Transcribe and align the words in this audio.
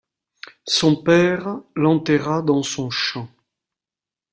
Son 0.65 0.95
père 0.95 1.59
l'enterra 1.75 2.41
dans 2.41 2.63
son 2.63 2.89
champ. 2.89 3.29